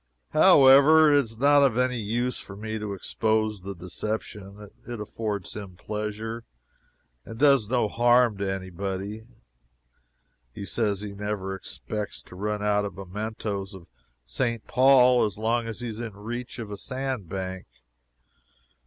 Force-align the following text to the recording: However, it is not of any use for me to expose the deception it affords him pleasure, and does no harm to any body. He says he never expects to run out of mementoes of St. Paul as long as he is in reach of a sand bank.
However, 0.31 1.13
it 1.13 1.17
is 1.19 1.37
not 1.37 1.61
of 1.61 1.77
any 1.77 1.99
use 1.99 2.39
for 2.39 2.55
me 2.55 2.79
to 2.79 2.93
expose 2.93 3.61
the 3.61 3.75
deception 3.75 4.67
it 4.87 4.99
affords 4.99 5.53
him 5.53 5.75
pleasure, 5.75 6.43
and 7.23 7.37
does 7.37 7.67
no 7.69 7.87
harm 7.87 8.35
to 8.39 8.51
any 8.51 8.71
body. 8.71 9.27
He 10.55 10.65
says 10.65 11.01
he 11.01 11.13
never 11.13 11.53
expects 11.53 12.23
to 12.23 12.35
run 12.35 12.63
out 12.63 12.83
of 12.83 12.95
mementoes 12.95 13.75
of 13.75 13.85
St. 14.25 14.65
Paul 14.65 15.23
as 15.23 15.37
long 15.37 15.67
as 15.67 15.81
he 15.81 15.89
is 15.89 15.99
in 15.99 16.17
reach 16.17 16.57
of 16.57 16.71
a 16.71 16.77
sand 16.77 17.29
bank. 17.29 17.67